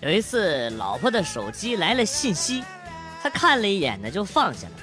[0.00, 2.62] 有一次，老婆的手机来了信息，
[3.20, 4.74] 他看了一眼呢，就放下了。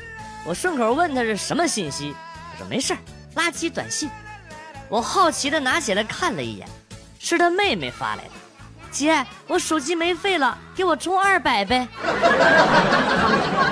[0.46, 2.14] 我顺口问他是什么信息，
[2.52, 2.94] 他说没事
[3.36, 4.10] 垃圾短信。
[4.90, 6.68] 我好奇的拿起来看了一眼，
[7.18, 8.32] 是他妹妹发来的。
[8.92, 11.88] 姐，我手机没费了，给我充二百呗。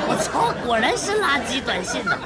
[0.08, 2.18] 我操，果然是垃圾短信呢。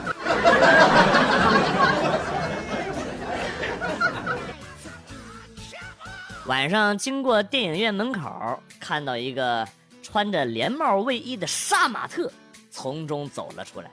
[6.48, 9.68] 晚上经过电影院门口，看到一个
[10.02, 12.32] 穿着连帽卫衣的杀马特
[12.72, 13.92] 从中走了出来。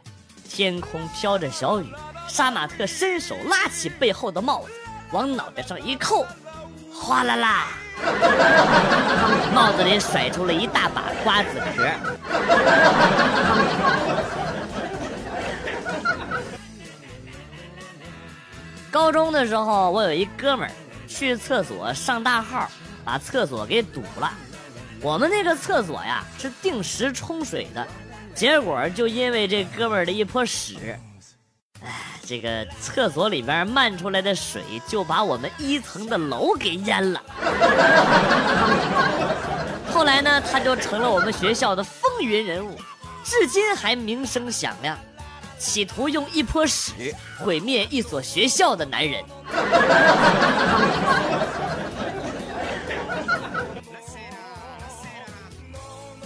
[0.49, 1.87] 天空飘着小雨，
[2.29, 4.71] 杀马特伸手拉起背后的帽子，
[5.11, 6.25] 往脑袋上一扣，
[6.93, 7.67] 哗啦啦，
[9.53, 11.89] 帽子里甩出了一大把瓜子壳。
[18.93, 20.71] 高中的时候，我有一哥们儿。
[21.17, 22.69] 去厕所上大号，
[23.05, 24.33] 把厕所给堵了。
[25.01, 27.87] 我们那个厕所呀是定时冲水的，
[28.35, 30.99] 结果就因为这哥们儿的一泼屎，
[31.85, 37.23] 哎，这个厕所里边漫出来的水就把我们一层的楼给淹了。
[39.93, 42.77] 后来呢，他就成了我们学校的风云人物，
[43.23, 44.99] 至今还名声响亮。
[45.65, 49.25] 企图用一泼屎毁灭一所学校的男人。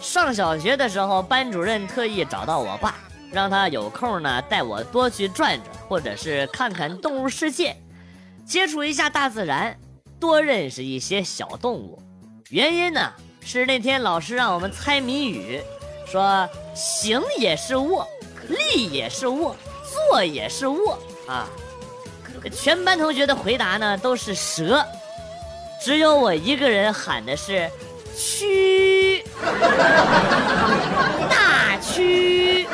[0.01, 2.97] 上小学的时候，班主任特意找到我爸，
[3.31, 7.77] 让他有空呢带我多去转转，或者是看看动物世界，
[8.45, 9.79] 接触一下大自然，
[10.19, 12.03] 多认识一些小动物。
[12.51, 15.61] 原因呢是那天老师让我们猜谜语，
[16.05, 18.07] 说行也是卧。
[18.49, 19.55] 立也是卧，
[20.11, 21.49] 坐也是卧啊！
[22.53, 24.85] 全班同学的回答呢都是蛇，
[25.83, 27.69] 只有我一个人喊的是
[28.17, 29.23] 蛆，
[31.29, 32.67] 大蛆，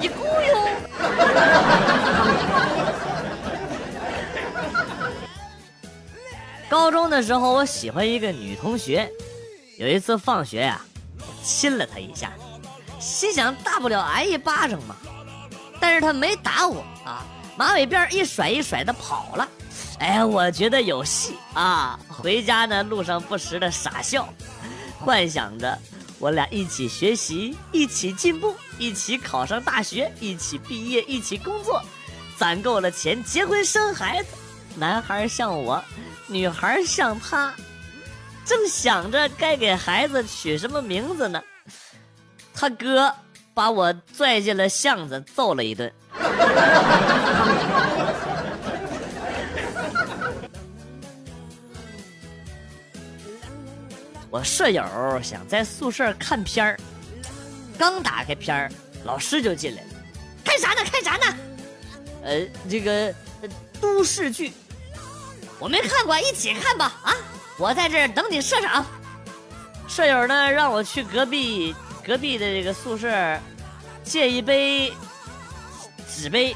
[0.00, 0.68] 一咕哟。
[6.68, 9.10] 高中的时候，我喜欢一个女同学，
[9.78, 10.80] 有一次放学呀，
[11.42, 12.32] 亲了她一下。
[13.06, 14.96] 心想大不了挨一巴掌嘛，
[15.78, 17.24] 但是他没打我啊，
[17.56, 19.48] 马尾辫一甩一甩的跑了，
[20.00, 21.96] 哎呀，我觉得有戏啊。
[22.08, 24.28] 回家呢路上不时的傻笑，
[24.98, 25.78] 幻想着
[26.18, 31.80] 我俩一起学习，一起进步，一起考上大学，一起毕业，一起工作，
[32.36, 34.30] 攒够了钱结婚生孩子，
[34.74, 35.82] 男孩像我，
[36.26, 37.54] 女孩像他，
[38.44, 41.40] 正想着该给孩子取什么名字呢。
[42.56, 43.14] 他哥
[43.52, 45.92] 把我拽进了巷子，揍了一顿。
[54.30, 54.82] 我舍友
[55.22, 56.80] 想在宿舍看片儿，
[57.78, 58.70] 刚打开片儿，
[59.04, 59.88] 老师就进来了。
[60.42, 60.80] 看啥呢？
[60.90, 61.36] 看啥呢？
[62.24, 63.14] 呃，这个
[63.80, 64.52] 都市剧，
[65.58, 66.92] 我没看过，一起看吧。
[67.02, 67.14] 啊，
[67.58, 68.84] 我在这儿等你舍长。
[69.86, 71.74] 舍友呢，让我去隔壁。
[72.06, 73.36] 隔壁的这个宿舍，
[74.04, 74.92] 借一杯
[76.08, 76.54] 纸杯。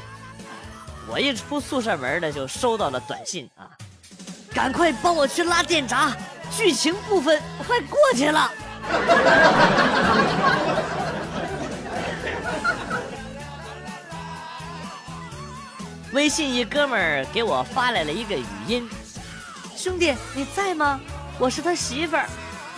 [1.09, 3.67] 我一出宿舍门呢，就收到了短信啊！
[4.53, 6.15] 赶快帮我去拉电闸，
[6.55, 8.49] 剧情部分快过去了。
[16.13, 18.89] 微信一哥们儿给我发来了一个语音
[19.75, 20.97] ：“兄弟，你在吗？
[21.37, 22.29] 我是他媳妇儿，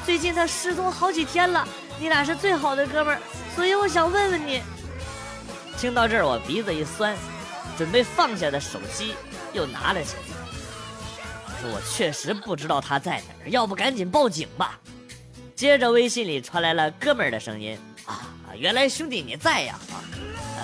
[0.04, 1.68] 最近他失踪好几天了。”
[2.04, 3.20] 你俩是最好的哥们儿，
[3.56, 4.62] 所以我想问问你。
[5.78, 7.16] 听到这儿，我鼻子一酸，
[7.78, 9.16] 准备放下的手机
[9.54, 10.24] 又拿了起来。
[11.62, 14.78] 说我确实不知道他在哪儿，要不赶紧报警吧。
[15.56, 19.80] 接着微信里传来了哥们儿的声音：“啊，原来兄弟你在呀！
[19.90, 20.04] 啊，
[20.58, 20.64] 呃，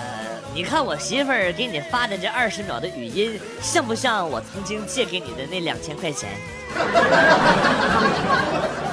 [0.54, 6.28] 你看我媳妇儿给你发的这二十秒的语音，像不像我曾经借给你的那两千块钱？”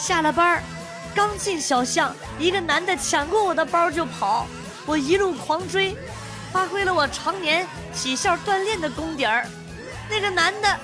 [0.00, 0.62] 下了班
[1.14, 4.46] 刚进小巷，一个男的抢过我的包就跑，
[4.86, 5.94] 我一路狂追，
[6.50, 9.46] 发挥了我常年体校锻炼的功底儿。
[10.08, 10.80] 那个男的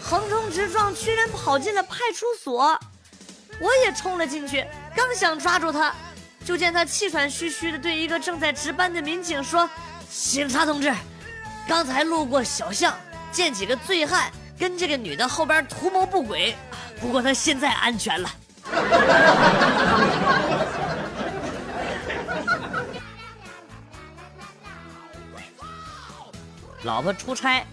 [0.00, 2.78] 横冲直撞，居然跑进了派出所，
[3.58, 4.64] 我也冲了进去，
[4.94, 5.92] 刚想抓住他，
[6.44, 9.68] 就见他气喘吁吁的对一个正在值班的民警说
[10.08, 10.94] ：“警察同志，
[11.66, 12.96] 刚才路过小巷，
[13.32, 16.54] 见几个醉汉跟这个女的后边图谋不轨，
[17.00, 18.30] 不过他现在安全了。”
[26.82, 27.66] 老婆出差，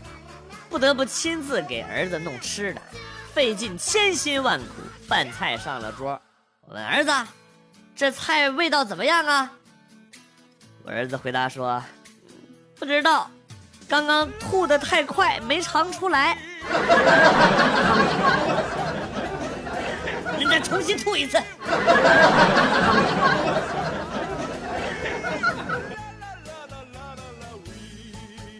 [0.69, 2.81] 不得不亲自给儿子弄吃的，
[3.31, 4.65] 费尽千辛万苦，
[5.07, 6.19] 饭菜上了桌。
[6.61, 7.11] 我问儿子
[7.95, 9.51] ：“这菜味道怎么样啊？”
[10.83, 11.83] 我儿子回答说
[12.79, 13.29] ：“不知道，
[13.87, 16.35] 刚刚吐的太快，没尝出来。
[20.37, 21.39] 你再重新吐一次。”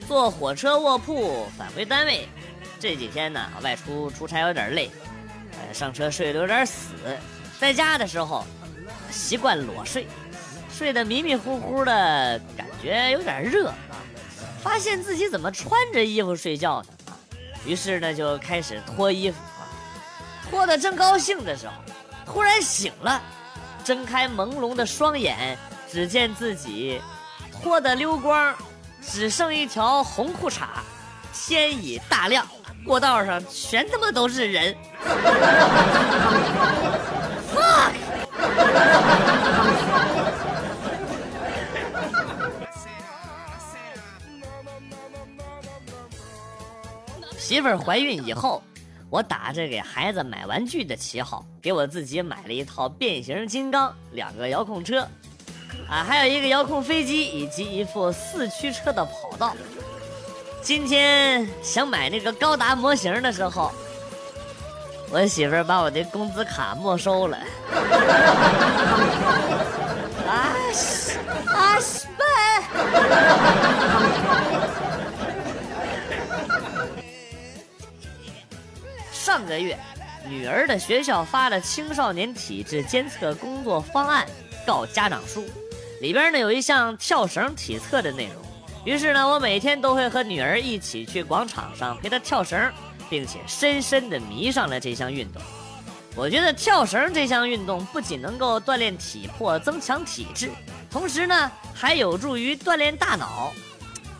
[0.08, 2.30] 坐火车卧铺返回单位，
[2.80, 4.92] 这几天呢外出出差有点累，
[5.54, 6.94] 呃上车睡得有点死，
[7.60, 8.46] 在家的时候
[9.10, 10.06] 习惯裸睡，
[10.72, 13.74] 睡得迷迷糊糊的，感觉有点热，
[14.62, 16.90] 发现自己怎么穿着衣服睡觉呢？
[17.66, 19.68] 于是呢就开始脱衣服啊，
[20.50, 21.74] 脱得正高兴的时候，
[22.26, 23.22] 突然醒了，
[23.84, 25.58] 睁开朦胧的双眼，
[25.92, 27.02] 只见自己
[27.62, 28.54] 脱得溜光。
[29.06, 30.62] 只剩一条红裤衩，
[31.34, 32.48] 天已大亮，
[32.86, 34.74] 过道上全他妈都是人。
[37.54, 37.92] fuck！
[47.54, 48.64] 媳妇儿怀孕以后，
[49.12, 55.08] 我打着给孩子买玩具的旗号，给我自己买了一套变形金刚，两个遥控车。
[55.88, 59.56] 啊，还有一个遥控飞机以及一副四驱车的跑道。
[60.64, 63.72] 今天想买那个高达模型的时候，
[65.12, 67.38] 我媳妇儿把我的工资卡没收了。
[70.28, 72.08] 啊西啊西
[79.34, 79.76] 上个月，
[80.30, 84.28] 女儿的学校发了青少年体质监测工作方案
[84.64, 85.44] 告家长书。
[86.02, 88.36] 里边呢有一项跳绳体测的内容，
[88.86, 92.72] 于是呢，我每天都会和女儿一起去广场上陪她跳绳，
[93.10, 95.42] 并且深深的迷上了这项运动。
[96.16, 100.52] 我觉得跳绳这项运动不仅能够锻炼体魄、增强体质，
[100.92, 103.52] 同时呢还有助于锻炼大脑。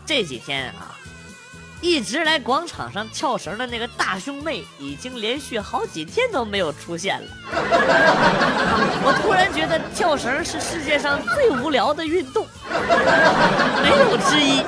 [0.04, 0.93] 这几天啊。
[1.84, 7.28] 一直来广场上跳绳的那个大胸妹，已经连续好几天都没有出现了。
[9.04, 12.46] 我突然觉得跳绳是世界上最无聊的运动，
[13.82, 14.62] 没有之一。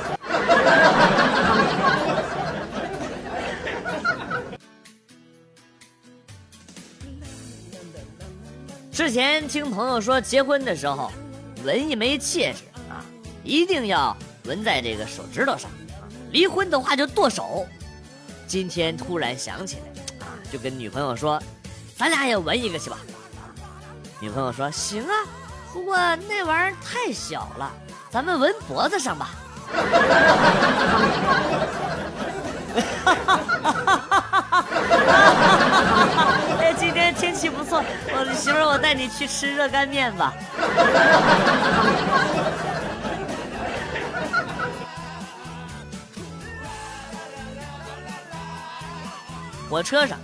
[8.91, 11.11] 之前听朋友说，结婚的时候
[11.63, 12.59] 纹一枚戒指
[12.91, 13.01] 啊，
[13.43, 14.15] 一定要
[14.45, 15.67] 纹在这个手指头上。
[16.31, 17.67] 离婚的话就剁手。
[18.47, 19.83] 今天突然想起来，
[20.25, 21.41] 啊，就跟女朋友说
[21.97, 22.97] ：“咱俩也纹一个去吧。”
[24.19, 25.13] 女朋友说：“行啊，
[25.73, 25.97] 不过
[26.27, 27.71] 那玩意儿太小了，
[28.09, 29.31] 咱们纹脖子上吧。
[36.59, 40.33] ”哎，今天天气不错，我媳妇儿，我带你去吃热干面吧。
[49.77, 50.17] 火车上，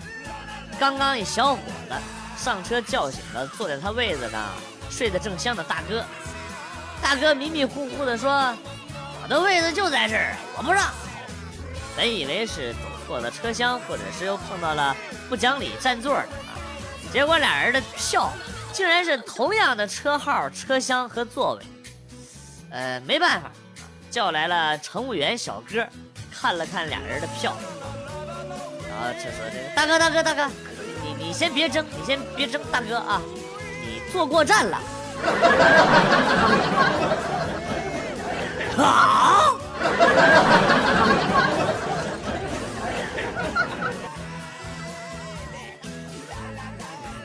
[0.79, 1.95] 刚刚一小伙子
[2.43, 4.49] 上车叫醒了坐在他位子上
[4.89, 6.03] 睡得正香的大哥。
[6.99, 8.51] 大哥迷迷糊糊地说
[9.21, 10.91] ：“我的位子就在这儿，我不让。”
[11.95, 14.95] 本以为是走错了车厢，或者是又碰到了
[15.29, 16.57] 不讲理占座的啊，
[17.11, 18.33] 结果俩人的票
[18.71, 21.65] 竟然是同样的车号、车厢和座位。
[22.71, 23.51] 呃，没办法，
[24.09, 25.87] 叫来了乘务员小哥，
[26.31, 27.55] 看了看俩人的票。
[28.93, 30.49] 啊，就说这个大哥大哥大哥，
[31.01, 33.21] 你你先别争，你先别争，大哥啊，
[33.81, 34.79] 你坐过站了。
[38.77, 39.51] 啊！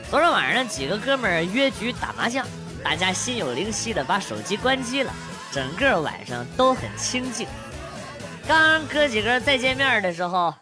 [0.09, 2.45] 昨天晚上几个哥们儿约局打麻将，
[2.83, 5.13] 大家心有灵犀的把手机关机了，
[5.51, 7.47] 整个晚上都很清静。
[8.47, 10.53] 刚哥几个再见面的时候。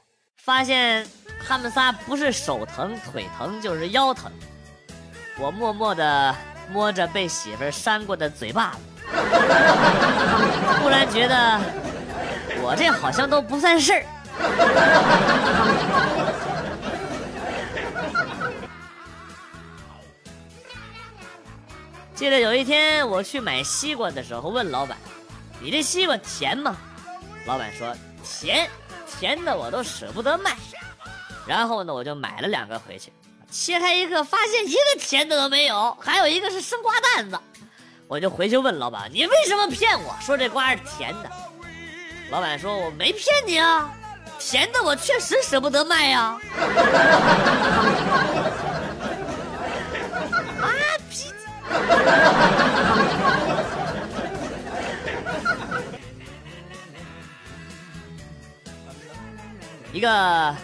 [0.48, 1.06] 发现
[1.46, 4.32] 他们仨不是手疼腿疼就是腰疼，
[5.38, 6.34] 我默默地
[6.72, 8.78] 摸着被媳妇扇过的嘴巴子，
[10.80, 11.60] 突然觉得
[12.62, 14.06] 我这好像都不算事儿。
[22.16, 24.98] 记得有一天我去买西瓜的时候，问老板
[25.60, 26.78] ：“你这西瓜甜吗？”
[27.46, 28.70] 老板说：“甜。”
[29.20, 30.56] 甜的我都舍不得卖，
[31.46, 33.12] 然后呢，我就买了两个回去，
[33.50, 37.40] 切开一个，发现一个甜的都没有，还有一个是生瓜蛋子，
[38.08, 41.32] 我就回去问老板：“你为什么骗我说这瓜是甜的？”
[42.30, 43.90] 老板说我没骗你啊，
[44.38, 46.40] 甜的我确实舍不得卖呀。
[50.62, 50.68] 啊
[51.10, 51.32] 屁！
[59.98, 60.56] 一个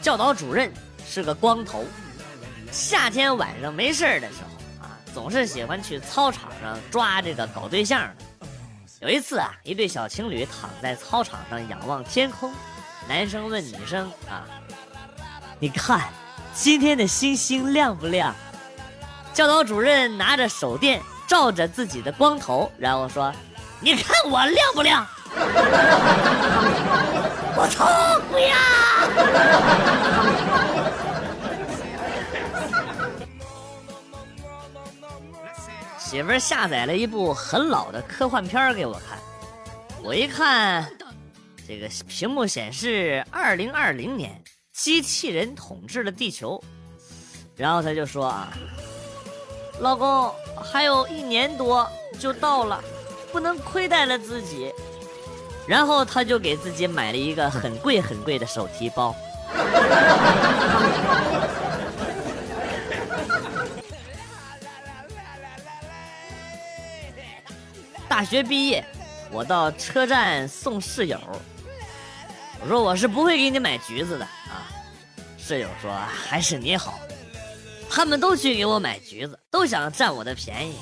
[0.00, 0.72] 教导主任
[1.04, 1.84] 是个光头，
[2.70, 8.14] 夏天晚上没事的时候啊，总是喜欢去操场上抓这个搞对象的。
[9.00, 12.54] 有一次啊，一对小情侣躺在操场上仰望天空，
[13.08, 14.46] 男生问女生啊
[15.58, 16.02] ：“你看
[16.54, 18.32] 今天的星星亮不亮？”
[19.34, 23.32] 教导主任拿着手电照着自己的光头，然后说
[23.82, 25.04] ：“你看我亮不亮？”
[27.56, 28.09] 我操！
[35.98, 39.18] 媳妇下载了一部很老的科幻片给我看，
[40.02, 40.90] 我一看，
[41.68, 46.60] 这个屏幕显示二零二零年机器人统治了地球，
[47.54, 48.52] 然后他就说啊，
[49.78, 52.82] 老公还有一年多就到了，
[53.30, 54.72] 不能亏待了自己。
[55.70, 59.14] 然后他就给自己买了一个很贵很贵的手提包。
[68.08, 68.84] 大学毕业，
[69.30, 71.16] 我到车站送室友。
[72.60, 74.66] 我说我是不会给你买橘子的啊。
[75.38, 75.88] 室友说
[76.28, 76.98] 还是你好，
[77.88, 80.74] 他们都去给我买橘子，都想占我的便宜。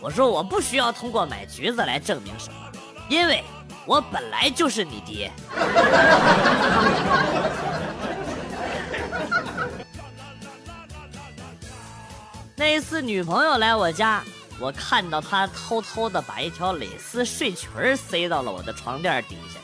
[0.00, 2.67] 我说我不需要通过买橘子来证明什么。
[3.08, 3.42] 因为
[3.86, 5.32] 我本来就是你爹。
[12.54, 14.22] 那一次女朋友来我家，
[14.58, 19.60] 我看到她偷偷的把一条蕾丝睡裙塞到了我的床垫底下。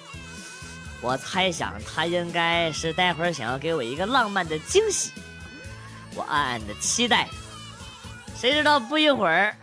[1.01, 5.11] 我猜想她应该是待会儿想要给我一个浪漫的惊喜，
[6.15, 7.29] 我暗暗的期待。
[8.39, 9.57] 谁知道不一会儿，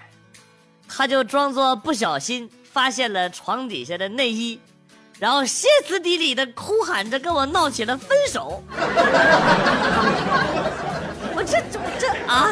[0.87, 2.51] 她就装作不小心。
[2.71, 4.59] 发现了床底下的内衣，
[5.19, 8.63] 然后歇斯底里的哭喊着跟我闹起了分手。
[11.33, 12.51] 我这这这啊！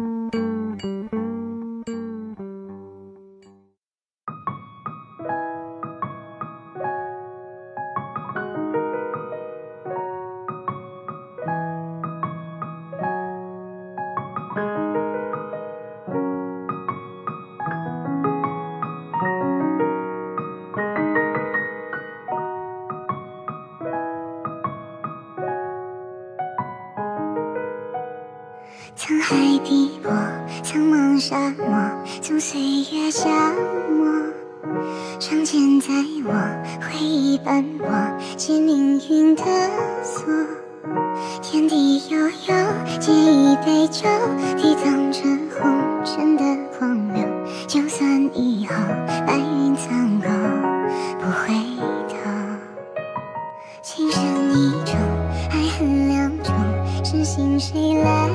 [35.51, 35.91] 现在
[36.23, 36.31] 我，
[36.79, 37.85] 回忆斑驳，
[38.37, 39.43] 借命运的
[40.01, 40.23] 锁。
[41.41, 42.17] 天地悠
[42.47, 42.55] 悠，
[43.01, 44.07] 借一杯酒，
[44.55, 45.21] 抵挡着
[45.59, 46.43] 红尘的
[46.79, 47.27] 狂流。
[47.67, 48.73] 就算以后
[49.27, 50.29] 白云苍狗，
[51.19, 51.53] 不回
[52.07, 52.15] 头。
[53.81, 54.23] 情深
[54.55, 54.97] 意重，
[55.49, 56.55] 爱恨两重，
[57.03, 58.29] 痴心谁来？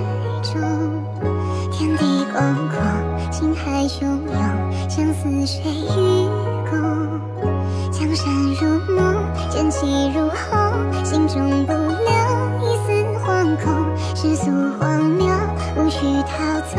[1.72, 5.62] 天地广阔，情海汹涌，相思谁
[5.96, 6.45] 与？
[8.06, 9.16] 江山如梦，
[9.50, 9.84] 剑气
[10.14, 11.82] 如虹，心中不留
[12.62, 13.66] 一丝惶恐。
[14.14, 15.26] 世俗荒谬，
[15.74, 16.76] 无需逃走，